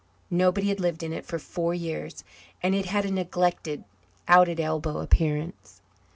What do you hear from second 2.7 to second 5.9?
it had a neglected, out at elbow appearance.